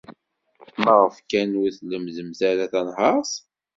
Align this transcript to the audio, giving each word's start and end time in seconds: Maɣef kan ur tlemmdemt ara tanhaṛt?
Maɣef 0.83 1.15
kan 1.29 1.51
ur 1.61 1.69
tlemmdemt 1.77 2.39
ara 2.49 2.65
tanhaṛt? 2.71 3.33